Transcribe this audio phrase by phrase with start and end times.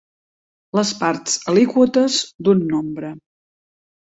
[0.77, 2.17] Les parts alíquotes
[2.49, 3.13] d'un nombre.